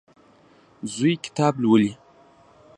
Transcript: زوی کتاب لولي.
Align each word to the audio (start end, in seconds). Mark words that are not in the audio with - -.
زوی 0.93 1.13
کتاب 1.25 1.53
لولي. 1.63 1.91